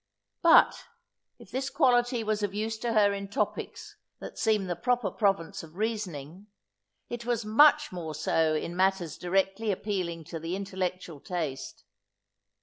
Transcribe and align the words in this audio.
But, 0.41 0.85
if 1.37 1.51
this 1.51 1.69
quality 1.69 2.23
was 2.23 2.41
of 2.41 2.55
use 2.55 2.79
to 2.79 2.93
her 2.93 3.13
in 3.13 3.27
topics 3.27 3.97
that 4.19 4.35
seem 4.35 4.65
the 4.65 4.75
proper 4.75 5.11
province 5.11 5.61
of 5.61 5.75
reasoning, 5.75 6.47
it 7.07 7.23
was 7.23 7.45
much 7.45 7.91
more 7.91 8.15
so 8.15 8.55
in 8.55 8.75
matters 8.75 9.15
directly 9.15 9.71
appealing 9.71 10.23
to 10.23 10.39
the 10.39 10.55
intellectual 10.55 11.19
taste. 11.19 11.83